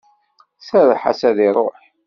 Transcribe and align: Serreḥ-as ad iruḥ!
Serreḥ-as 0.67 1.21
ad 1.29 1.37
iruḥ! 1.47 1.79